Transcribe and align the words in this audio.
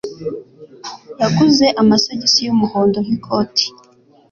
Yaguze 1.21 1.65
amasogisi 1.81 2.39
y’umuhondo 2.43 2.97
nkikoti 3.05 3.65